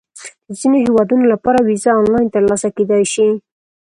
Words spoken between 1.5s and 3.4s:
ویزه آنلاین ترلاسه کېدای شي.